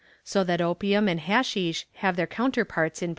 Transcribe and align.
So 0.23 0.43
that 0.45 0.61
opium 0.61 1.07
and 1.07 1.19
hatchich 1.19 1.85
have 1.97 2.15
their 2.15 2.25
counterparts 2.25 3.03
in 3.03 3.09
Peru. 3.09 3.09